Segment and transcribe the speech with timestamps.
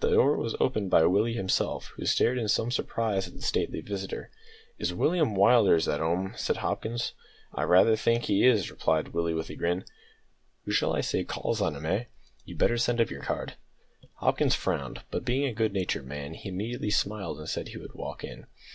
[0.00, 3.82] The door was opened by Willie himself, who stared in some surprise at the stately
[3.82, 4.30] visitor.
[4.78, 7.12] "Is William Willders at 'ome?" said Hopkins.
[7.52, 9.84] "I rather think he is," replied Willie, with a grin;
[10.64, 12.04] "who shall I say calls on him eh?
[12.46, 13.56] You'd better send up your card."
[14.14, 17.92] Hopkins frowned, but, being a good natured man, he immediately smiled, and said he would
[17.92, 18.46] walk in.